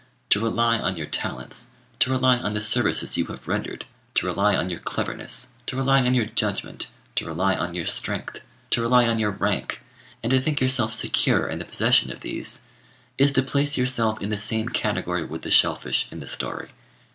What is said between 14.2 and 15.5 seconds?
in the same category with